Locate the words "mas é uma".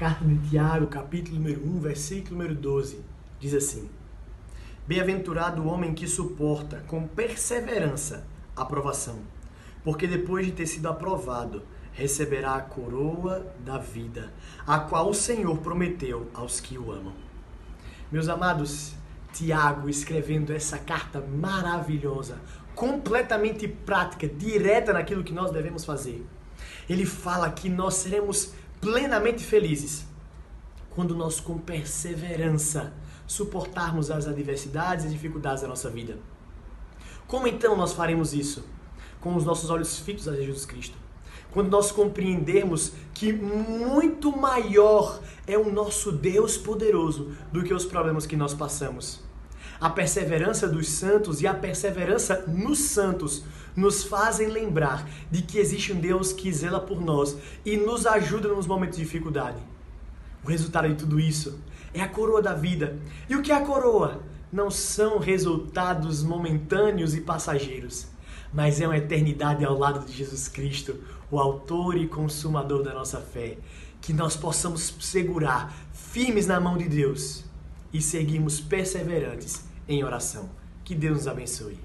68.52-68.96